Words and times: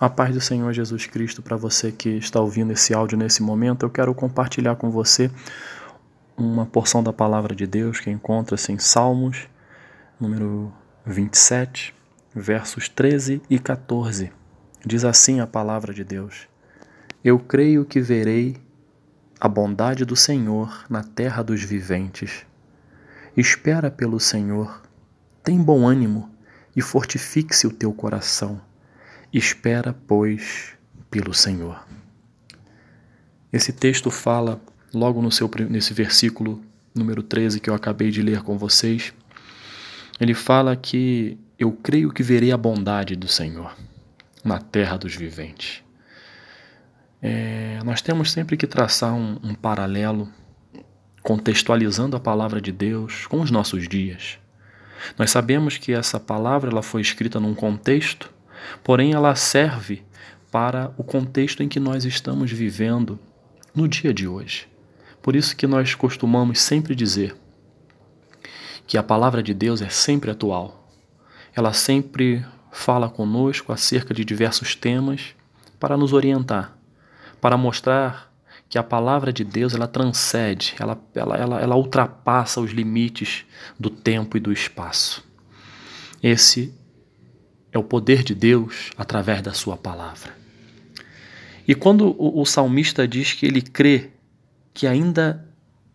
A 0.00 0.08
paz 0.08 0.32
do 0.32 0.40
Senhor 0.40 0.72
Jesus 0.72 1.04
Cristo 1.04 1.42
para 1.42 1.58
você 1.58 1.92
que 1.92 2.08
está 2.08 2.40
ouvindo 2.40 2.72
esse 2.72 2.94
áudio 2.94 3.18
nesse 3.18 3.42
momento. 3.42 3.84
Eu 3.84 3.90
quero 3.90 4.14
compartilhar 4.14 4.76
com 4.76 4.90
você 4.90 5.30
uma 6.38 6.64
porção 6.64 7.02
da 7.02 7.12
palavra 7.12 7.54
de 7.54 7.66
Deus 7.66 8.00
que 8.00 8.08
encontra-se 8.08 8.72
em 8.72 8.78
Salmos, 8.78 9.46
número 10.18 10.72
27, 11.04 11.94
versos 12.34 12.88
13 12.88 13.42
e 13.50 13.58
14. 13.58 14.32
Diz 14.86 15.04
assim 15.04 15.38
a 15.40 15.46
palavra 15.46 15.92
de 15.92 16.02
Deus: 16.02 16.48
Eu 17.22 17.38
creio 17.38 17.84
que 17.84 18.00
verei 18.00 18.56
a 19.38 19.48
bondade 19.48 20.06
do 20.06 20.16
Senhor 20.16 20.86
na 20.88 21.04
terra 21.04 21.42
dos 21.42 21.62
viventes. 21.62 22.46
Espera 23.36 23.90
pelo 23.90 24.18
Senhor, 24.18 24.80
tem 25.44 25.62
bom 25.62 25.86
ânimo 25.86 26.30
e 26.74 26.80
fortifique-se 26.80 27.66
o 27.66 27.70
teu 27.70 27.92
coração 27.92 28.62
Espera, 29.32 29.94
pois, 30.06 30.72
pelo 31.10 31.32
Senhor. 31.32 31.80
Esse 33.52 33.72
texto 33.72 34.10
fala, 34.10 34.60
logo 34.92 35.22
no 35.22 35.30
seu, 35.30 35.50
nesse 35.68 35.94
versículo 35.94 36.62
número 36.94 37.22
13 37.22 37.60
que 37.60 37.70
eu 37.70 37.74
acabei 37.74 38.10
de 38.10 38.22
ler 38.22 38.42
com 38.42 38.58
vocês, 38.58 39.12
ele 40.20 40.34
fala 40.34 40.74
que 40.76 41.38
eu 41.58 41.72
creio 41.72 42.12
que 42.12 42.22
verei 42.22 42.52
a 42.52 42.56
bondade 42.56 43.14
do 43.14 43.28
Senhor 43.28 43.76
na 44.44 44.58
terra 44.58 44.96
dos 44.96 45.14
viventes. 45.14 45.82
É, 47.22 47.78
nós 47.84 48.00
temos 48.00 48.32
sempre 48.32 48.56
que 48.56 48.66
traçar 48.66 49.12
um, 49.12 49.38
um 49.42 49.54
paralelo 49.54 50.28
contextualizando 51.22 52.16
a 52.16 52.20
palavra 52.20 52.60
de 52.60 52.72
Deus 52.72 53.26
com 53.26 53.40
os 53.40 53.50
nossos 53.50 53.86
dias. 53.86 54.38
Nós 55.18 55.30
sabemos 55.30 55.76
que 55.76 55.92
essa 55.92 56.18
palavra 56.18 56.70
ela 56.70 56.82
foi 56.82 57.00
escrita 57.00 57.38
num 57.38 57.54
contexto 57.54 58.32
porém 58.82 59.12
ela 59.12 59.34
serve 59.34 60.02
para 60.50 60.92
o 60.96 61.04
contexto 61.04 61.62
em 61.62 61.68
que 61.68 61.78
nós 61.78 62.04
estamos 62.04 62.50
vivendo 62.50 63.18
no 63.74 63.86
dia 63.86 64.12
de 64.12 64.26
hoje. 64.26 64.68
Por 65.22 65.36
isso 65.36 65.54
que 65.54 65.66
nós 65.66 65.94
costumamos 65.94 66.60
sempre 66.60 66.94
dizer 66.94 67.36
que 68.86 68.98
a 68.98 69.02
palavra 69.02 69.42
de 69.42 69.54
Deus 69.54 69.80
é 69.80 69.88
sempre 69.88 70.30
atual. 70.30 70.88
Ela 71.54 71.72
sempre 71.72 72.44
fala 72.72 73.08
conosco 73.08 73.72
acerca 73.72 74.12
de 74.12 74.24
diversos 74.24 74.74
temas 74.74 75.34
para 75.78 75.96
nos 75.96 76.12
orientar, 76.12 76.76
para 77.40 77.56
mostrar 77.56 78.30
que 78.68 78.78
a 78.78 78.82
palavra 78.82 79.32
de 79.32 79.42
Deus 79.44 79.74
ela 79.74 79.88
transcende, 79.88 80.74
ela, 80.78 80.98
ela, 81.14 81.36
ela, 81.36 81.60
ela 81.60 81.76
ultrapassa 81.76 82.60
os 82.60 82.70
limites 82.70 83.44
do 83.78 83.90
tempo 83.90 84.36
e 84.36 84.40
do 84.40 84.52
espaço. 84.52 85.24
Esse 86.22 86.72
é 87.72 87.78
o 87.78 87.84
poder 87.84 88.22
de 88.22 88.34
Deus 88.34 88.90
através 88.96 89.42
da 89.42 89.52
Sua 89.52 89.76
palavra. 89.76 90.32
E 91.66 91.74
quando 91.74 92.16
o, 92.18 92.40
o 92.40 92.44
salmista 92.44 93.06
diz 93.06 93.32
que 93.32 93.46
ele 93.46 93.62
crê 93.62 94.10
que 94.74 94.86
ainda 94.86 95.44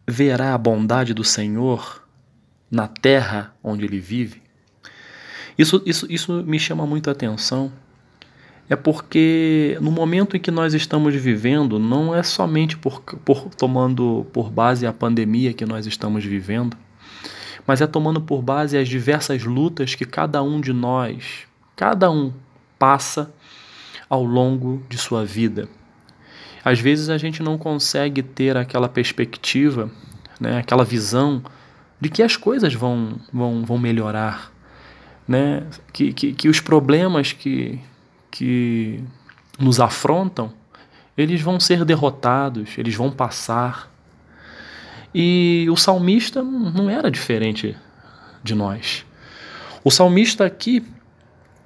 verá 0.08 0.54
a 0.54 0.58
bondade 0.58 1.14
do 1.14 1.24
Senhor 1.24 2.04
na 2.70 2.88
terra 2.88 3.54
onde 3.64 3.86
ele 3.86 4.00
vive, 4.00 4.42
isso, 5.58 5.82
isso, 5.86 6.06
isso 6.10 6.44
me 6.44 6.60
chama 6.60 6.86
muito 6.86 7.10
a 7.10 7.14
atenção. 7.14 7.72
É 8.70 8.76
porque 8.76 9.78
no 9.80 9.92
momento 9.92 10.36
em 10.36 10.40
que 10.40 10.50
nós 10.50 10.74
estamos 10.74 11.14
vivendo, 11.16 11.78
não 11.78 12.16
é 12.16 12.24
somente 12.24 12.76
por, 12.76 13.00
por 13.02 13.50
tomando 13.56 14.26
por 14.34 14.50
base 14.50 14.88
a 14.88 14.94
pandemia 14.94 15.54
que 15.54 15.66
nós 15.66 15.86
estamos 15.86 16.26
vivendo, 16.26 16.76
mas 17.66 17.80
é 17.80 17.88
tomando 17.88 18.20
por 18.20 18.42
base 18.42 18.78
as 18.78 18.88
diversas 18.88 19.44
lutas 19.44 19.94
que 19.94 20.04
cada 20.04 20.42
um 20.42 20.60
de 20.60 20.74
nós 20.74 21.46
cada 21.76 22.10
um 22.10 22.32
passa 22.78 23.34
ao 24.10 24.24
longo 24.24 24.84
de 24.90 24.98
sua 24.98 25.26
vida. 25.26 25.68
Às 26.64 26.80
vezes 26.80 27.10
a 27.10 27.18
gente 27.18 27.44
não 27.44 27.58
consegue 27.58 28.24
ter 28.24 28.58
aquela 28.58 28.90
perspectiva, 28.90 29.90
né, 30.40 30.58
aquela 30.58 30.84
visão 30.84 31.44
de 32.00 32.10
que 32.10 32.24
as 32.24 32.36
coisas 32.36 32.74
vão, 32.74 33.20
vão, 33.32 33.64
vão 33.64 33.78
melhorar, 33.78 34.52
né? 35.28 35.64
que, 35.94 36.14
que, 36.14 36.34
que 36.34 36.50
os 36.50 36.60
problemas 36.60 37.32
que, 37.32 37.80
que 38.30 39.04
nos 39.60 39.80
afrontam, 39.80 40.54
eles 41.18 41.42
vão 41.42 41.60
ser 41.60 41.86
derrotados, 41.86 42.78
eles 42.78 42.96
vão 42.96 43.10
passar. 43.10 43.92
E 45.14 45.66
o 45.70 45.78
salmista 45.78 46.44
não 46.44 46.90
era 46.90 47.10
diferente 47.10 47.76
de 48.44 48.54
nós. 48.54 49.06
O 49.84 49.90
salmista 49.90 50.46
aqui, 50.46 50.84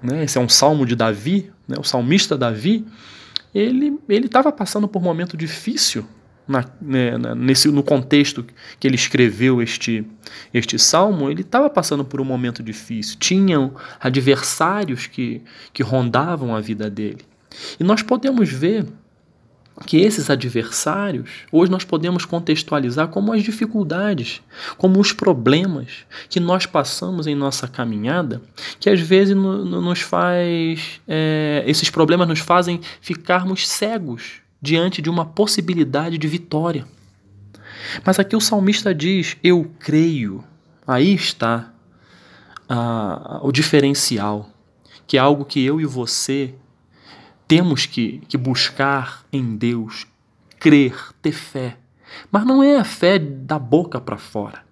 né? 0.02 0.24
Esse 0.24 0.38
é 0.38 0.42
um 0.42 0.50
salmo 0.50 0.86
de 0.86 0.96
Davi, 0.96 1.52
né? 1.68 1.76
o 1.80 1.84
salmista 1.84 2.38
Davi, 2.38 2.86
ele 3.54 3.98
estava 4.08 4.52
passando 4.52 4.88
por 4.88 5.00
um 5.00 5.06
momento 5.06 5.36
difícil 5.36 6.06
na, 6.50 6.66
né, 6.82 7.16
nesse 7.36 7.68
no 7.68 7.84
contexto 7.84 8.44
que 8.80 8.88
ele 8.88 8.96
escreveu 8.96 9.62
este 9.62 10.04
este 10.52 10.80
salmo, 10.80 11.30
ele 11.30 11.42
estava 11.42 11.70
passando 11.70 12.04
por 12.04 12.20
um 12.20 12.26
momento 12.26 12.64
difícil. 12.64 13.18
Tinham 13.20 13.76
adversários 14.00 15.06
que 15.06 15.44
que 15.72 15.84
rondavam 15.84 16.56
a 16.56 16.60
vida 16.60 16.90
dele. 16.90 17.24
E 17.80 17.84
nós 17.84 18.02
podemos 18.02 18.50
ver 18.50 18.88
que 19.86 19.98
esses 19.98 20.30
adversários, 20.30 21.30
hoje 21.52 21.72
nós 21.72 21.84
podemos 21.84 22.26
contextualizar 22.26 23.08
como 23.08 23.34
as 23.34 23.44
dificuldades, 23.44 24.42
como 24.78 25.00
os 25.00 25.12
problemas 25.14 26.06
que 26.30 26.40
nós 26.40 26.66
passamos 26.66 27.28
em 27.28 27.36
nossa 27.36 27.68
caminhada, 27.68 28.42
que 28.80 28.90
às 28.90 29.00
vezes 29.00 29.36
nos 29.36 30.02
faz, 30.02 31.02
é, 31.08 31.64
esses 31.66 31.90
problemas 31.90 32.28
nos 32.28 32.40
fazem 32.40 32.82
ficarmos 33.02 33.68
cegos 33.68 34.42
diante 34.62 35.02
de 35.02 35.10
uma 35.10 35.26
possibilidade 35.26 36.18
de 36.18 36.28
vitória. 36.28 36.86
Mas 38.06 38.20
aqui 38.20 38.36
o 38.36 38.42
salmista 38.42 38.94
diz: 38.94 39.38
Eu 39.44 39.72
creio. 39.80 40.44
Aí 40.86 41.14
está 41.14 41.72
o 43.42 43.52
diferencial, 43.52 44.50
que 45.08 45.18
é 45.18 45.20
algo 45.20 45.46
que 45.46 45.64
eu 45.64 45.82
e 45.82 45.86
você 45.86 46.54
temos 47.50 47.88
que, 47.88 48.22
que 48.30 48.38
buscar 48.38 49.26
em 49.34 49.58
Deus, 49.58 50.06
crer, 50.60 50.96
ter 51.20 51.32
fé. 51.32 51.78
Mas 52.32 52.46
não 52.46 52.62
é 52.62 52.78
a 52.78 52.84
fé 52.84 53.18
da 53.18 53.58
boca 53.58 54.00
para 54.00 54.20
fora. 54.20 54.64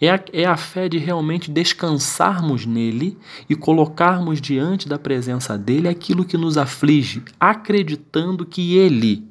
É 0.00 0.10
a, 0.10 0.20
é 0.32 0.44
a 0.44 0.56
fé 0.56 0.88
de 0.88 0.98
realmente 0.98 1.48
descansarmos 1.48 2.66
nele 2.66 3.16
e 3.48 3.54
colocarmos 3.54 4.40
diante 4.40 4.88
da 4.88 4.98
presença 4.98 5.56
dele 5.56 5.86
aquilo 5.86 6.24
que 6.24 6.36
nos 6.36 6.58
aflige, 6.58 7.22
acreditando 7.38 8.44
que 8.44 8.76
ele, 8.76 9.28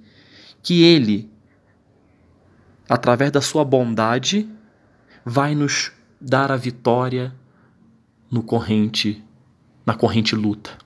que 0.61 0.81
ele, 0.81 1.29
através 2.87 3.31
da 3.31 3.41
sua 3.41 3.65
bondade, 3.65 4.49
vai 5.25 5.53
nos 5.53 5.91
dar 6.21 6.53
a 6.53 6.55
vitória 6.55 7.35
no 8.31 8.41
corrente, 8.41 9.21
na 9.85 9.93
corrente 9.93 10.35
luta. 10.35 10.82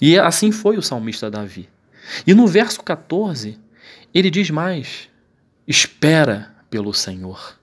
E 0.00 0.18
assim 0.18 0.50
foi 0.50 0.78
o 0.78 0.82
salmista 0.82 1.30
Davi. 1.30 1.68
E 2.26 2.34
no 2.34 2.46
verso 2.46 2.82
14, 2.82 3.58
ele 4.14 4.30
diz 4.30 4.50
mais: 4.50 5.08
espera 5.66 6.54
pelo 6.70 6.92
Senhor. 6.92 7.58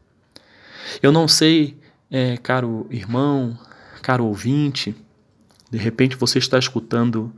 Eu 1.02 1.12
não 1.12 1.28
sei, 1.28 1.78
é, 2.10 2.38
caro 2.38 2.88
irmão, 2.90 3.58
caro 4.02 4.26
ouvinte, 4.26 4.96
de 5.70 5.78
repente 5.78 6.16
você 6.16 6.40
está 6.40 6.58
escutando 6.58 7.34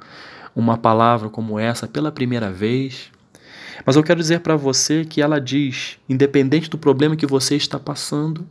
uma 0.56 0.78
palavra 0.78 1.30
como 1.30 1.58
essa 1.58 1.88
pela 1.88 2.12
primeira 2.12 2.52
vez, 2.52 3.12
mas 3.86 3.96
eu 3.96 4.04
quero 4.04 4.20
dizer 4.20 4.42
para 4.42 4.56
você 4.56 5.06
que 5.06 5.22
ela 5.22 5.40
diz, 5.40 5.98
independente 6.08 6.70
do 6.70 6.78
problema 6.78 7.16
que 7.16 7.26
você 7.26 7.56
está 7.56 7.80
passando, 7.80 8.48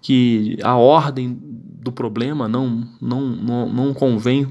que 0.00 0.58
a 0.62 0.76
ordem 0.76 1.38
do 1.42 1.90
problema 1.90 2.48
não, 2.48 2.86
não, 3.00 3.20
não, 3.20 3.68
não 3.68 3.94
convém 3.94 4.50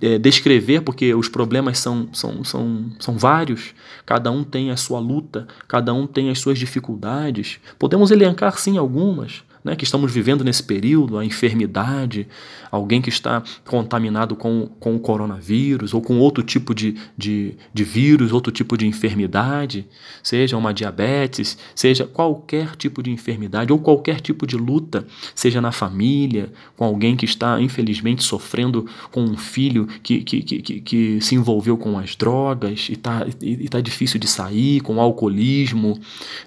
é, 0.00 0.18
descrever, 0.18 0.80
porque 0.80 1.14
os 1.14 1.28
problemas 1.28 1.78
são, 1.78 2.08
são, 2.12 2.42
são, 2.42 2.90
são 2.98 3.18
vários, 3.18 3.74
cada 4.06 4.30
um 4.30 4.42
tem 4.42 4.70
a 4.70 4.76
sua 4.76 4.98
luta, 4.98 5.46
cada 5.68 5.92
um 5.92 6.06
tem 6.06 6.30
as 6.30 6.38
suas 6.38 6.58
dificuldades. 6.58 7.60
Podemos 7.78 8.10
elencar 8.10 8.58
sim 8.58 8.78
algumas, 8.78 9.44
né, 9.66 9.74
que 9.74 9.82
estamos 9.82 10.12
vivendo 10.12 10.44
nesse 10.44 10.62
período, 10.62 11.18
a 11.18 11.24
enfermidade, 11.24 12.28
alguém 12.70 13.02
que 13.02 13.08
está 13.08 13.42
contaminado 13.66 14.36
com, 14.36 14.68
com 14.78 14.94
o 14.94 15.00
coronavírus 15.00 15.92
ou 15.92 16.00
com 16.00 16.20
outro 16.20 16.44
tipo 16.44 16.72
de, 16.72 16.94
de, 17.18 17.56
de 17.74 17.82
vírus, 17.84 18.30
outro 18.30 18.52
tipo 18.52 18.78
de 18.78 18.86
enfermidade, 18.86 19.84
seja 20.22 20.56
uma 20.56 20.72
diabetes, 20.72 21.58
seja 21.74 22.06
qualquer 22.06 22.76
tipo 22.76 23.02
de 23.02 23.10
enfermidade 23.10 23.72
ou 23.72 23.78
qualquer 23.80 24.20
tipo 24.20 24.46
de 24.46 24.56
luta, 24.56 25.04
seja 25.34 25.60
na 25.60 25.72
família, 25.72 26.52
com 26.76 26.84
alguém 26.84 27.16
que 27.16 27.24
está 27.24 27.60
infelizmente 27.60 28.22
sofrendo 28.22 28.86
com 29.10 29.24
um 29.24 29.36
filho 29.36 29.88
que, 30.00 30.22
que, 30.22 30.42
que, 30.42 30.80
que 30.80 31.20
se 31.20 31.34
envolveu 31.34 31.76
com 31.76 31.98
as 31.98 32.14
drogas 32.14 32.88
e 32.88 32.92
está 32.92 33.26
e 33.42 33.68
tá 33.68 33.80
difícil 33.80 34.20
de 34.20 34.28
sair, 34.28 34.80
com 34.80 35.00
alcoolismo, 35.00 35.98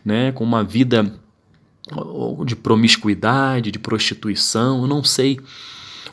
né, 0.05 0.31
com 0.31 0.45
uma 0.45 0.63
vida 0.63 1.19
de 2.45 2.55
promiscuidade, 2.55 3.71
de 3.71 3.79
prostituição, 3.79 4.81
eu 4.81 4.87
não 4.87 5.03
sei. 5.03 5.39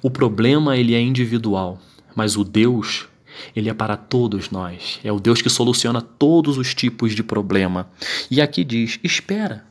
O 0.03 0.11
problema 0.11 0.77
ele 0.77 0.95
é 0.95 1.01
individual, 1.01 1.81
mas 2.15 2.37
o 2.37 2.45
Deus 2.45 3.09
Ele 3.55 3.69
é 3.69 3.75
para 3.75 3.99
todos 3.99 4.51
nós. 4.51 4.99
É 5.05 5.13
o 5.13 5.21
Deus 5.21 5.43
que 5.43 5.51
soluciona 5.51 6.01
todos 6.01 6.57
os 6.57 6.75
tipos 6.75 7.15
de 7.15 7.23
problema. 7.23 7.91
E 8.31 8.41
aqui 8.41 8.65
diz: 8.65 8.99
espera, 9.05 9.67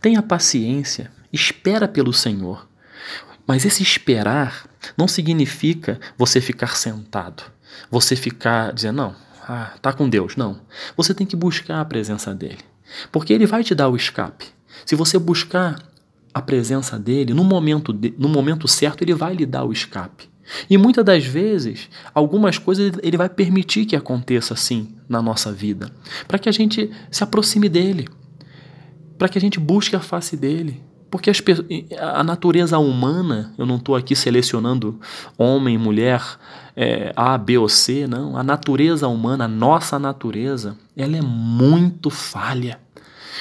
tenha 0.00 0.20
paciência, 0.20 1.12
espera 1.32 1.86
pelo 1.86 2.12
Senhor. 2.12 2.66
Mas 3.46 3.64
esse 3.64 3.82
esperar 3.82 4.68
não 4.96 5.06
significa 5.06 6.00
você 6.16 6.40
ficar 6.40 6.76
sentado, 6.76 7.44
você 7.90 8.16
ficar 8.16 8.72
dizendo, 8.72 8.96
não, 8.96 9.16
ah, 9.46 9.72
tá 9.80 9.92
com 9.92 10.08
Deus. 10.08 10.36
Não. 10.36 10.60
Você 10.96 11.12
tem 11.14 11.26
que 11.26 11.36
buscar 11.36 11.80
a 11.80 11.84
presença 11.84 12.34
dele. 12.34 12.60
Porque 13.12 13.32
ele 13.32 13.46
vai 13.46 13.62
te 13.62 13.74
dar 13.74 13.88
o 13.88 13.96
escape. 13.96 14.46
Se 14.84 14.94
você 14.94 15.18
buscar 15.18 15.82
a 16.32 16.42
presença 16.42 16.98
dele, 16.98 17.32
no 17.32 17.44
momento, 17.44 17.92
de, 17.92 18.12
no 18.18 18.28
momento 18.28 18.66
certo, 18.66 19.02
ele 19.02 19.14
vai 19.14 19.34
lhe 19.34 19.46
dar 19.46 19.64
o 19.64 19.72
escape. 19.72 20.28
E 20.68 20.76
muitas 20.76 21.04
das 21.04 21.24
vezes, 21.24 21.88
algumas 22.14 22.58
coisas 22.58 22.92
ele 23.02 23.16
vai 23.16 23.28
permitir 23.28 23.86
que 23.86 23.96
aconteça 23.96 24.54
assim 24.54 24.94
na 25.08 25.22
nossa 25.22 25.52
vida, 25.52 25.90
para 26.28 26.38
que 26.38 26.48
a 26.48 26.52
gente 26.52 26.90
se 27.10 27.24
aproxime 27.24 27.68
dele, 27.68 28.08
para 29.16 29.28
que 29.28 29.38
a 29.38 29.40
gente 29.40 29.58
busque 29.58 29.96
a 29.96 30.00
face 30.00 30.36
dele. 30.36 30.82
Porque 31.10 31.30
as, 31.30 31.40
a 32.00 32.24
natureza 32.24 32.76
humana, 32.76 33.54
eu 33.56 33.64
não 33.64 33.76
estou 33.76 33.94
aqui 33.94 34.16
selecionando 34.16 34.98
homem, 35.38 35.78
mulher, 35.78 36.20
é, 36.74 37.12
A, 37.14 37.38
B 37.38 37.56
ou 37.56 37.68
C, 37.68 38.08
não. 38.08 38.36
A 38.36 38.42
natureza 38.42 39.06
humana, 39.06 39.44
a 39.44 39.48
nossa 39.48 39.96
natureza, 39.96 40.76
ela 40.96 41.16
é 41.16 41.22
muito 41.22 42.10
falha. 42.10 42.80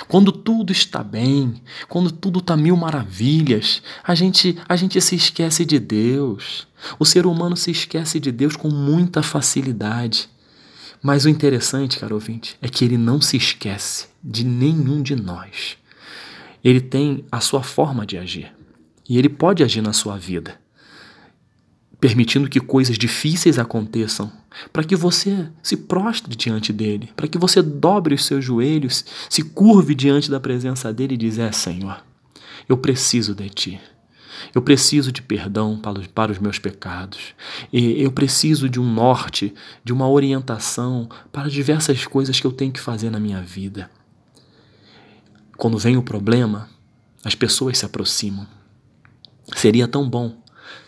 Quando 0.07 0.31
tudo 0.31 0.71
está 0.71 1.03
bem, 1.03 1.61
quando 1.87 2.11
tudo 2.11 2.39
está 2.39 2.55
mil 2.55 2.75
maravilhas, 2.75 3.81
a 4.03 4.15
gente, 4.15 4.57
a 4.67 4.75
gente 4.75 4.99
se 5.01 5.15
esquece 5.15 5.65
de 5.65 5.79
Deus. 5.79 6.67
O 6.99 7.05
ser 7.05 7.25
humano 7.25 7.55
se 7.55 7.71
esquece 7.71 8.19
de 8.19 8.31
Deus 8.31 8.55
com 8.55 8.69
muita 8.69 9.21
facilidade. 9.21 10.29
Mas 11.01 11.25
o 11.25 11.29
interessante, 11.29 11.99
caro 11.99 12.15
ouvinte, 12.15 12.57
é 12.61 12.67
que 12.67 12.85
ele 12.85 12.97
não 12.97 13.19
se 13.19 13.35
esquece 13.37 14.07
de 14.23 14.43
nenhum 14.43 15.01
de 15.01 15.15
nós. 15.15 15.77
Ele 16.63 16.79
tem 16.79 17.25
a 17.31 17.39
sua 17.39 17.61
forma 17.61 18.05
de 18.05 18.17
agir. 18.17 18.53
E 19.07 19.17
ele 19.17 19.27
pode 19.27 19.63
agir 19.63 19.81
na 19.81 19.91
sua 19.91 20.17
vida 20.17 20.62
permitindo 22.03 22.49
que 22.49 22.59
coisas 22.59 22.97
difíceis 22.97 23.57
aconteçam, 23.57 24.29
para 24.73 24.83
que 24.83 24.93
você 24.93 25.47
se 25.63 25.77
prostre 25.77 26.35
diante 26.35 26.73
dele, 26.73 27.09
para 27.15 27.29
que 27.29 27.37
você 27.37 27.61
dobre 27.61 28.13
os 28.13 28.25
seus 28.25 28.43
joelhos, 28.43 29.05
se 29.29 29.41
curve 29.41 29.95
diante 29.95 30.29
da 30.29 30.37
presença 30.37 30.91
dele 30.91 31.13
e 31.13 31.17
diz: 31.17 31.39
É, 31.39 31.49
Senhor, 31.53 32.03
eu 32.67 32.77
preciso 32.77 33.33
de 33.33 33.47
ti. 33.47 33.79
Eu 34.53 34.61
preciso 34.61 35.13
de 35.13 35.21
perdão 35.21 35.79
para 36.13 36.29
os, 36.29 36.39
meus 36.39 36.59
pecados. 36.59 37.33
Eu 37.71 38.11
preciso 38.11 38.67
de 38.67 38.81
um 38.81 38.93
norte, 38.93 39.53
de 39.81 39.93
uma 39.93 40.09
orientação 40.09 41.07
para 41.31 41.47
diversas 41.47 42.05
coisas 42.05 42.37
que 42.37 42.45
eu 42.45 42.51
tenho 42.51 42.73
que 42.73 42.81
fazer 42.81 43.11
na 43.11 43.19
minha 43.19 43.41
vida. 43.41 43.89
Quando 45.55 45.77
vem 45.77 45.95
o 45.95 46.03
problema, 46.03 46.67
as 47.23 47.33
pessoas 47.33 47.77
se 47.77 47.85
aproximam. 47.85 48.45
Seria 49.55 49.87
tão 49.87 50.09
bom 50.09 50.42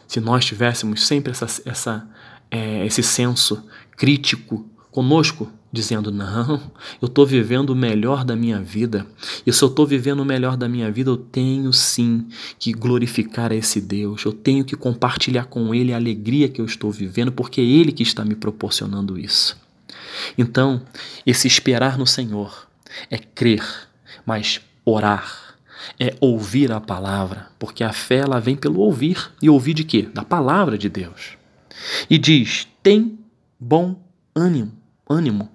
se 0.07 0.19
nós 0.19 0.45
tivéssemos 0.45 1.05
sempre 1.05 1.31
essa, 1.31 1.45
essa, 1.65 2.07
é, 2.51 2.85
esse 2.85 3.03
senso 3.03 3.63
crítico 3.97 4.65
conosco, 4.91 5.51
dizendo: 5.71 6.11
não, 6.11 6.61
eu 7.01 7.07
estou 7.07 7.25
vivendo 7.25 7.71
o 7.71 7.75
melhor 7.75 8.23
da 8.23 8.35
minha 8.35 8.61
vida, 8.61 9.05
e 9.45 9.51
se 9.51 9.61
eu 9.63 9.67
estou 9.67 9.85
vivendo 9.85 10.21
o 10.21 10.25
melhor 10.25 10.55
da 10.55 10.69
minha 10.69 10.89
vida, 10.91 11.09
eu 11.09 11.17
tenho 11.17 11.71
sim 11.73 12.27
que 12.57 12.71
glorificar 12.71 13.51
a 13.51 13.55
esse 13.55 13.81
Deus, 13.81 14.23
eu 14.23 14.31
tenho 14.31 14.63
que 14.63 14.75
compartilhar 14.75 15.45
com 15.45 15.75
Ele 15.75 15.93
a 15.93 15.97
alegria 15.97 16.47
que 16.47 16.61
eu 16.61 16.65
estou 16.65 16.91
vivendo, 16.91 17.31
porque 17.31 17.59
é 17.59 17.65
Ele 17.65 17.91
que 17.91 18.03
está 18.03 18.23
me 18.23 18.35
proporcionando 18.35 19.19
isso. 19.19 19.57
Então, 20.37 20.81
esse 21.25 21.47
esperar 21.47 21.97
no 21.97 22.07
Senhor 22.07 22.67
é 23.09 23.17
crer, 23.17 23.63
mas 24.25 24.61
orar 24.85 25.44
é 25.99 26.15
ouvir 26.19 26.71
a 26.71 26.79
palavra, 26.79 27.47
porque 27.59 27.83
a 27.83 27.93
fé 27.93 28.17
ela 28.17 28.39
vem 28.39 28.55
pelo 28.55 28.79
ouvir. 28.79 29.31
E 29.41 29.49
ouvir 29.49 29.73
de 29.73 29.83
quê? 29.83 30.09
Da 30.13 30.23
palavra 30.23 30.77
de 30.77 30.89
Deus. 30.89 31.37
E 32.09 32.17
diz: 32.17 32.67
tem 32.81 33.19
bom 33.59 33.99
ânimo. 34.35 34.71
ânimo. 35.09 35.49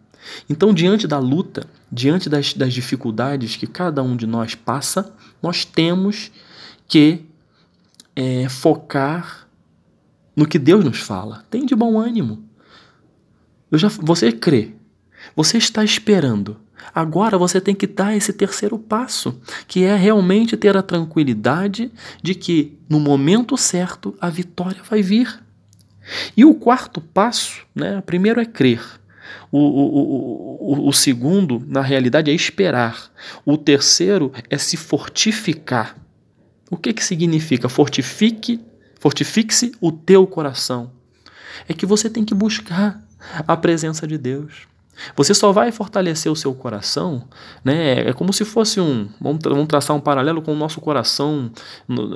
Então, 0.48 0.74
diante 0.74 1.06
da 1.06 1.18
luta, 1.18 1.66
diante 1.90 2.28
das, 2.28 2.52
das 2.52 2.72
dificuldades 2.72 3.56
que 3.56 3.66
cada 3.66 4.02
um 4.02 4.16
de 4.16 4.26
nós 4.26 4.54
passa, 4.54 5.12
nós 5.42 5.64
temos 5.64 6.30
que 6.86 7.24
é, 8.14 8.48
focar 8.48 9.48
no 10.36 10.46
que 10.46 10.58
Deus 10.58 10.84
nos 10.84 10.98
fala. 11.00 11.44
Tem 11.50 11.64
de 11.64 11.74
bom 11.74 11.98
ânimo. 11.98 12.44
Já, 13.72 13.88
você 13.88 14.32
crê, 14.32 14.74
você 15.34 15.58
está 15.58 15.84
esperando 15.84 16.56
Agora 16.94 17.38
você 17.38 17.60
tem 17.60 17.74
que 17.74 17.86
dar 17.86 18.16
esse 18.16 18.32
terceiro 18.32 18.78
passo, 18.78 19.40
que 19.66 19.84
é 19.84 19.94
realmente 19.94 20.56
ter 20.56 20.76
a 20.76 20.82
tranquilidade 20.82 21.90
de 22.22 22.34
que 22.34 22.78
no 22.88 22.98
momento 22.98 23.56
certo 23.56 24.14
a 24.20 24.28
vitória 24.28 24.82
vai 24.88 25.02
vir. 25.02 25.40
E 26.36 26.44
o 26.44 26.54
quarto 26.54 27.00
passo, 27.00 27.66
né, 27.74 28.02
primeiro 28.04 28.40
é 28.40 28.44
crer. 28.44 28.82
O, 29.52 29.58
o, 29.58 30.84
o, 30.84 30.88
o, 30.88 30.92
segundo, 30.92 31.62
na 31.66 31.82
realidade, 31.82 32.30
é 32.30 32.34
esperar. 32.34 33.10
O 33.44 33.56
terceiro 33.56 34.32
é 34.48 34.56
se 34.56 34.76
fortificar. 34.76 35.96
O 36.70 36.76
que, 36.76 36.92
que 36.92 37.04
significa? 37.04 37.68
Fortifique, 37.68 38.60
fortifique-se 38.98 39.72
o 39.80 39.90
teu 39.90 40.26
coração. 40.26 40.92
É 41.68 41.74
que 41.74 41.84
você 41.84 42.08
tem 42.08 42.24
que 42.24 42.34
buscar 42.34 43.04
a 43.46 43.56
presença 43.56 44.06
de 44.06 44.16
Deus. 44.16 44.69
Você 45.16 45.34
só 45.34 45.52
vai 45.52 45.72
fortalecer 45.72 46.30
o 46.30 46.36
seu 46.36 46.54
coração, 46.54 47.26
né? 47.64 48.08
É 48.08 48.12
como 48.12 48.32
se 48.32 48.44
fosse 48.44 48.80
um. 48.80 49.08
Vamos, 49.20 49.40
vamos 49.42 49.66
traçar 49.66 49.96
um 49.96 50.00
paralelo 50.00 50.42
com 50.42 50.52
o 50.52 50.56
nosso 50.56 50.80
coração, 50.80 51.50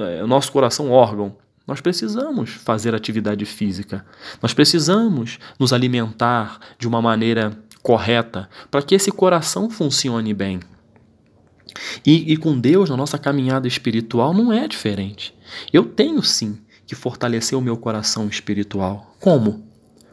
é, 0.00 0.26
nosso 0.26 0.52
coração 0.52 0.90
órgão. 0.90 1.36
Nós 1.66 1.80
precisamos 1.80 2.50
fazer 2.50 2.94
atividade 2.94 3.44
física. 3.46 4.04
Nós 4.42 4.52
precisamos 4.52 5.38
nos 5.58 5.72
alimentar 5.72 6.58
de 6.78 6.86
uma 6.86 7.00
maneira 7.00 7.56
correta 7.82 8.48
para 8.70 8.82
que 8.82 8.94
esse 8.94 9.10
coração 9.10 9.70
funcione 9.70 10.34
bem. 10.34 10.60
E, 12.04 12.32
e 12.32 12.36
com 12.36 12.58
Deus, 12.58 12.90
na 12.90 12.96
nossa 12.96 13.18
caminhada 13.18 13.66
espiritual, 13.66 14.34
não 14.34 14.52
é 14.52 14.68
diferente. 14.68 15.34
Eu 15.72 15.84
tenho 15.84 16.22
sim 16.22 16.58
que 16.86 16.94
fortalecer 16.94 17.58
o 17.58 17.62
meu 17.62 17.76
coração 17.76 18.28
espiritual. 18.28 19.16
Como? 19.18 19.66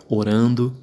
Orando, 0.08 0.76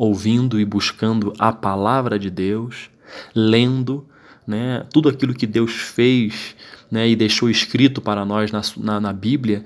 ouvindo 0.00 0.58
e 0.58 0.64
buscando 0.64 1.34
a 1.38 1.52
palavra 1.52 2.18
de 2.18 2.30
Deus, 2.30 2.88
lendo 3.34 4.08
né, 4.46 4.86
tudo 4.90 5.10
aquilo 5.10 5.34
que 5.34 5.46
Deus 5.46 5.72
fez 5.72 6.56
né, 6.90 7.08
e 7.08 7.14
deixou 7.14 7.48
escrito 7.48 8.00
para 8.00 8.24
nós 8.24 8.50
na, 8.50 8.60
na, 8.76 9.00
na, 9.00 9.12
Bíblia, 9.12 9.64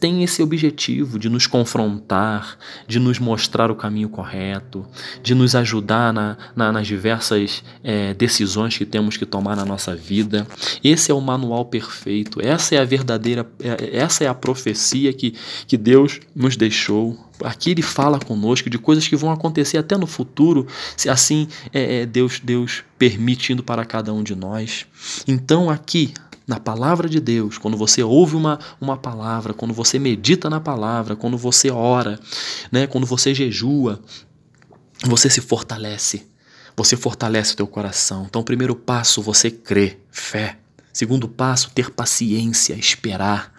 tem 0.00 0.22
esse 0.22 0.42
objetivo 0.42 1.18
de 1.18 1.28
nos 1.28 1.46
confrontar, 1.46 2.56
de 2.86 2.98
nos 2.98 3.18
mostrar 3.18 3.70
o 3.70 3.74
caminho 3.74 4.08
correto, 4.08 4.86
de 5.22 5.34
nos 5.34 5.54
ajudar 5.54 6.12
na, 6.12 6.38
na, 6.56 6.72
nas 6.72 6.86
diversas 6.86 7.62
é, 7.82 8.14
decisões 8.14 8.78
que 8.78 8.86
temos 8.86 9.16
que 9.16 9.26
tomar 9.26 9.56
na 9.56 9.64
nossa 9.64 9.94
vida. 9.94 10.46
Esse 10.82 11.10
é 11.10 11.14
o 11.14 11.20
manual 11.20 11.66
perfeito, 11.66 12.40
essa 12.40 12.74
é 12.74 12.78
a 12.78 12.84
verdadeira, 12.84 13.46
é, 13.60 13.96
essa 13.98 14.24
é 14.24 14.28
a 14.28 14.34
profecia 14.34 15.12
que, 15.12 15.34
que 15.66 15.76
Deus 15.76 16.20
nos 16.34 16.56
deixou. 16.56 17.18
Aqui 17.42 17.72
ele 17.72 17.82
fala 17.82 18.18
conosco 18.20 18.70
de 18.70 18.78
coisas 18.78 19.08
que 19.08 19.16
vão 19.16 19.30
acontecer 19.30 19.76
até 19.76 19.96
no 19.96 20.06
futuro, 20.06 20.66
se 20.96 21.10
assim 21.10 21.48
é, 21.72 22.02
é 22.02 22.06
Deus, 22.06 22.40
Deus 22.42 22.84
permitindo 22.96 23.62
para 23.62 23.84
cada 23.84 24.12
um 24.12 24.22
de 24.22 24.34
nós. 24.34 24.86
Então 25.26 25.68
aqui 25.68 26.14
na 26.46 26.60
palavra 26.60 27.08
de 27.08 27.20
Deus, 27.20 27.56
quando 27.56 27.76
você 27.76 28.02
ouve 28.02 28.36
uma, 28.36 28.58
uma 28.80 28.96
palavra, 28.96 29.54
quando 29.54 29.72
você 29.72 29.98
medita 29.98 30.50
na 30.50 30.60
palavra, 30.60 31.16
quando 31.16 31.38
você 31.38 31.70
ora, 31.70 32.20
né, 32.70 32.86
quando 32.86 33.06
você 33.06 33.34
jejua, 33.34 34.00
você 35.04 35.30
se 35.30 35.40
fortalece. 35.40 36.26
Você 36.76 36.96
fortalece 36.96 37.54
o 37.54 37.56
teu 37.56 37.66
coração. 37.66 38.26
Então, 38.28 38.42
primeiro 38.42 38.74
passo, 38.74 39.22
você 39.22 39.50
crê, 39.50 39.98
fé. 40.10 40.58
Segundo 40.92 41.28
passo, 41.28 41.70
ter 41.70 41.90
paciência, 41.90 42.74
esperar. 42.74 43.52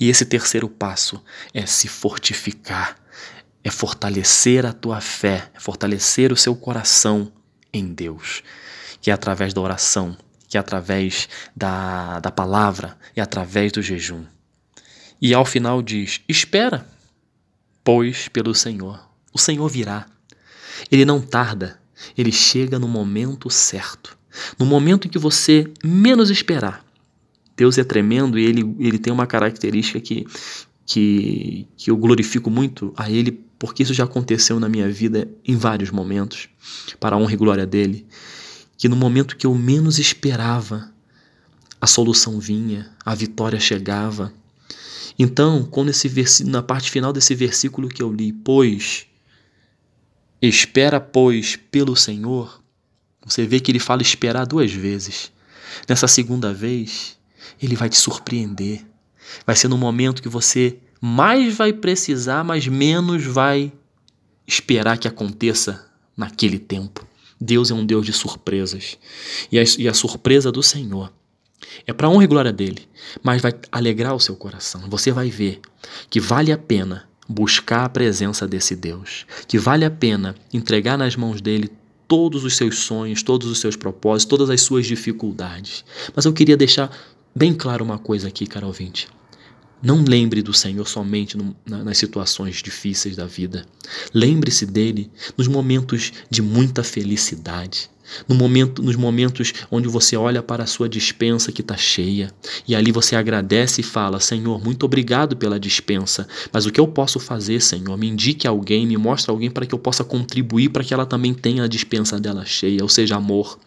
E 0.00 0.08
esse 0.08 0.24
terceiro 0.24 0.68
passo 0.68 1.22
é 1.52 1.66
se 1.66 1.88
fortificar, 1.88 2.96
é 3.62 3.70
fortalecer 3.70 4.66
a 4.66 4.72
tua 4.72 5.00
fé, 5.00 5.50
é 5.54 5.60
fortalecer 5.60 6.32
o 6.32 6.36
seu 6.36 6.56
coração 6.56 7.30
em 7.72 7.86
Deus, 7.92 8.42
que 9.00 9.10
é 9.10 9.14
através 9.14 9.52
da 9.52 9.60
oração, 9.60 10.16
que 10.54 10.56
é 10.56 10.60
através 10.60 11.28
da, 11.56 12.20
da 12.20 12.30
palavra 12.30 12.96
e 13.16 13.20
através 13.20 13.72
do 13.72 13.82
jejum. 13.82 14.22
E 15.20 15.34
ao 15.34 15.44
final 15.44 15.82
diz: 15.82 16.20
Espera, 16.28 16.86
pois, 17.82 18.28
pelo 18.28 18.54
Senhor. 18.54 19.04
O 19.32 19.38
Senhor 19.38 19.68
virá. 19.68 20.06
Ele 20.92 21.04
não 21.04 21.20
tarda, 21.20 21.80
ele 22.16 22.30
chega 22.30 22.78
no 22.78 22.86
momento 22.86 23.50
certo. 23.50 24.16
No 24.56 24.64
momento 24.64 25.08
em 25.08 25.10
que 25.10 25.18
você 25.18 25.68
menos 25.82 26.30
esperar. 26.30 26.84
Deus 27.56 27.76
é 27.76 27.82
tremendo 27.82 28.38
e 28.38 28.44
ele, 28.44 28.76
ele 28.78 28.98
tem 28.98 29.12
uma 29.12 29.26
característica 29.26 30.00
que 30.00 30.24
que, 30.86 31.66
que 31.78 31.90
eu 31.90 31.96
glorifico 31.96 32.50
muito 32.50 32.92
a 32.94 33.10
Ele, 33.10 33.32
porque 33.58 33.82
isso 33.82 33.94
já 33.94 34.04
aconteceu 34.04 34.60
na 34.60 34.68
minha 34.68 34.86
vida 34.86 35.26
em 35.42 35.56
vários 35.56 35.90
momentos, 35.90 36.46
para 37.00 37.16
a 37.16 37.18
honra 37.18 37.32
e 37.32 37.36
glória 37.36 37.66
dele, 37.66 38.06
que 38.84 38.88
no 38.90 38.96
momento 38.96 39.38
que 39.38 39.46
eu 39.46 39.54
menos 39.54 39.98
esperava, 39.98 40.92
a 41.80 41.86
solução 41.86 42.38
vinha, 42.38 42.90
a 43.02 43.14
vitória 43.14 43.58
chegava. 43.58 44.30
Então, 45.18 45.64
quando 45.64 45.88
esse 45.88 46.44
na 46.44 46.62
parte 46.62 46.90
final 46.90 47.10
desse 47.10 47.34
versículo 47.34 47.88
que 47.88 48.02
eu 48.02 48.12
li, 48.12 48.30
pois 48.30 49.06
espera 50.42 51.00
pois 51.00 51.56
pelo 51.56 51.96
Senhor, 51.96 52.62
você 53.24 53.46
vê 53.46 53.58
que 53.58 53.72
ele 53.72 53.78
fala 53.78 54.02
esperar 54.02 54.44
duas 54.44 54.70
vezes. 54.70 55.32
Nessa 55.88 56.06
segunda 56.06 56.52
vez, 56.52 57.16
ele 57.62 57.76
vai 57.76 57.88
te 57.88 57.96
surpreender. 57.96 58.84
Vai 59.46 59.56
ser 59.56 59.68
no 59.68 59.78
momento 59.78 60.20
que 60.20 60.28
você 60.28 60.76
mais 61.00 61.56
vai 61.56 61.72
precisar, 61.72 62.44
mas 62.44 62.68
menos 62.68 63.24
vai 63.24 63.72
esperar 64.46 64.98
que 64.98 65.08
aconteça 65.08 65.90
naquele 66.14 66.58
tempo. 66.58 67.13
Deus 67.44 67.70
é 67.70 67.74
um 67.74 67.84
Deus 67.84 68.06
de 68.06 68.12
surpresas. 68.12 68.96
E 69.52 69.58
a, 69.58 69.64
e 69.78 69.86
a 69.86 69.92
surpresa 69.92 70.50
do 70.50 70.62
Senhor 70.62 71.12
é 71.86 71.92
para 71.92 72.08
honra 72.08 72.24
e 72.24 72.26
glória 72.26 72.52
dele, 72.52 72.88
mas 73.22 73.42
vai 73.42 73.52
alegrar 73.70 74.14
o 74.14 74.20
seu 74.20 74.34
coração. 74.34 74.88
Você 74.88 75.12
vai 75.12 75.28
ver 75.28 75.60
que 76.08 76.18
vale 76.18 76.50
a 76.50 76.58
pena 76.58 77.06
buscar 77.28 77.84
a 77.84 77.88
presença 77.88 78.48
desse 78.48 78.74
Deus, 78.74 79.26
que 79.46 79.58
vale 79.58 79.84
a 79.84 79.90
pena 79.90 80.34
entregar 80.52 80.96
nas 80.96 81.16
mãos 81.16 81.40
dele 81.42 81.70
todos 82.08 82.44
os 82.44 82.56
seus 82.56 82.78
sonhos, 82.78 83.22
todos 83.22 83.48
os 83.48 83.60
seus 83.60 83.76
propósitos, 83.76 84.28
todas 84.28 84.48
as 84.48 84.62
suas 84.62 84.86
dificuldades. 84.86 85.84
Mas 86.14 86.24
eu 86.24 86.32
queria 86.32 86.56
deixar 86.56 86.90
bem 87.34 87.52
claro 87.52 87.84
uma 87.84 87.98
coisa 87.98 88.28
aqui, 88.28 88.46
cara 88.46 88.66
ouvinte. 88.66 89.08
Não 89.84 90.02
lembre 90.02 90.40
do 90.40 90.54
Senhor 90.54 90.88
somente 90.88 91.36
no, 91.36 91.54
na, 91.66 91.84
nas 91.84 91.98
situações 91.98 92.62
difíceis 92.62 93.14
da 93.14 93.26
vida. 93.26 93.66
Lembre-se 94.14 94.64
dele 94.64 95.10
nos 95.36 95.46
momentos 95.46 96.10
de 96.30 96.40
muita 96.40 96.82
felicidade. 96.82 97.90
No 98.28 98.34
momento, 98.34 98.82
nos 98.82 98.96
momentos 98.96 99.52
onde 99.70 99.88
você 99.88 100.16
olha 100.16 100.42
para 100.42 100.64
a 100.64 100.66
sua 100.66 100.88
dispensa 100.88 101.50
que 101.50 101.62
está 101.62 101.76
cheia 101.76 102.30
e 102.66 102.74
ali 102.74 102.92
você 102.92 103.16
agradece 103.16 103.80
e 103.80 103.84
fala: 103.84 104.20
Senhor, 104.20 104.62
muito 104.62 104.84
obrigado 104.84 105.36
pela 105.36 105.60
dispensa, 105.60 106.26
mas 106.52 106.66
o 106.66 106.70
que 106.70 106.80
eu 106.80 106.86
posso 106.86 107.18
fazer, 107.18 107.60
Senhor? 107.60 107.96
Me 107.96 108.08
indique 108.08 108.46
alguém, 108.46 108.86
me 108.86 108.96
mostre 108.96 109.30
alguém 109.30 109.50
para 109.50 109.66
que 109.66 109.74
eu 109.74 109.78
possa 109.78 110.04
contribuir 110.04 110.68
para 110.68 110.84
que 110.84 110.92
ela 110.92 111.06
também 111.06 111.32
tenha 111.32 111.64
a 111.64 111.68
dispensa 111.68 112.18
dela 112.20 112.44
cheia, 112.44 112.82
ou 112.82 112.88
seja, 112.88 113.16
amor. 113.16 113.58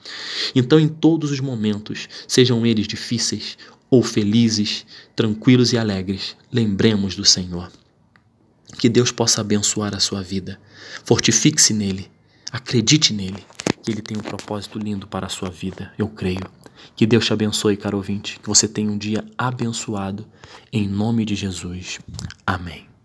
Então, 0.55 0.79
em 0.79 0.87
todos 0.87 1.31
os 1.31 1.39
momentos, 1.39 2.07
sejam 2.27 2.65
eles 2.65 2.87
difíceis 2.87 3.57
ou 3.89 4.03
felizes, 4.03 4.85
tranquilos 5.15 5.73
e 5.73 5.77
alegres, 5.77 6.35
lembremos 6.51 7.15
do 7.15 7.25
Senhor. 7.25 7.71
Que 8.77 8.89
Deus 8.89 9.11
possa 9.11 9.41
abençoar 9.41 9.95
a 9.95 9.99
sua 9.99 10.21
vida. 10.21 10.59
Fortifique-se 11.03 11.73
nele, 11.73 12.11
acredite 12.51 13.13
nele, 13.13 13.43
que 13.81 13.91
ele 13.91 14.01
tem 14.01 14.17
um 14.17 14.21
propósito 14.21 14.77
lindo 14.77 15.07
para 15.07 15.27
a 15.27 15.29
sua 15.29 15.49
vida, 15.49 15.93
eu 15.97 16.07
creio. 16.07 16.49
Que 16.95 17.05
Deus 17.05 17.25
te 17.25 17.33
abençoe, 17.33 17.77
caro 17.77 17.97
ouvinte, 17.97 18.39
que 18.39 18.47
você 18.47 18.67
tenha 18.67 18.91
um 18.91 18.97
dia 18.97 19.23
abençoado, 19.37 20.27
em 20.71 20.87
nome 20.87 21.25
de 21.25 21.35
Jesus. 21.35 21.99
Amém. 22.45 22.96